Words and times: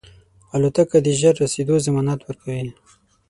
الوتکه 0.55 0.97
د 1.05 1.07
ژر 1.19 1.33
رسېدو 1.43 1.75
ضمانت 1.85 2.19
ورکوي. 2.23 2.71